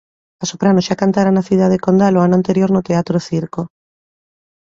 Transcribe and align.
A 0.43 0.45
soprano 0.51 0.83
xa 0.87 0.99
cantara 1.01 1.35
na 1.35 1.47
cidade 1.49 1.83
condal 1.85 2.13
o 2.15 2.23
ano 2.27 2.35
anterior 2.39 2.69
no 2.73 2.85
Teatro 2.87 3.17
Circo. 3.29 3.61